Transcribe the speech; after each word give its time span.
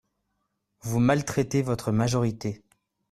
Vous 0.81 0.99
maltraitez 0.99 1.61
votre 1.61 1.91
majorité 1.91 2.63